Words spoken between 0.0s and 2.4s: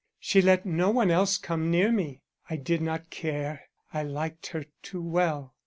She let no one else come near me.